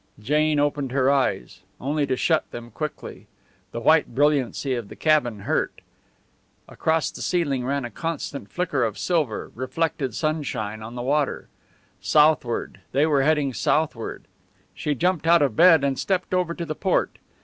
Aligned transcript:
Jane 0.19 0.59
opened 0.59 0.91
her 0.93 1.11
eyes, 1.11 1.59
only 1.79 2.07
to 2.07 2.15
shut 2.17 2.49
them 2.49 2.71
quickly. 2.71 3.27
The 3.71 3.79
white 3.81 4.15
brilliancy 4.15 4.73
of 4.73 4.89
the 4.89 4.95
cabin 4.95 5.41
hurt. 5.41 5.79
Across 6.67 7.11
the 7.11 7.21
ceiling 7.21 7.63
ran 7.63 7.85
a 7.85 7.91
constant 7.91 8.49
flicker 8.49 8.83
of 8.83 8.97
silver 8.97 9.51
reflected 9.53 10.15
sunshine 10.15 10.81
on 10.81 10.95
the 10.95 11.03
water. 11.03 11.49
Southward 12.01 12.79
they 12.93 13.05
were 13.05 13.21
heading 13.21 13.53
southward. 13.53 14.23
She 14.73 14.95
jumped 14.95 15.27
out 15.27 15.43
of 15.43 15.55
bed 15.55 15.83
and 15.83 15.99
stepped 15.99 16.33
over 16.33 16.55
to 16.55 16.65
the 16.65 16.73
port. 16.73 17.19